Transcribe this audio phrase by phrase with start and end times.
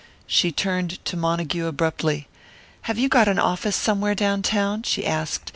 [0.25, 2.27] She turned to Montague abruptly.
[2.89, 5.49] "Have you got an office somewhere down town?" she asked.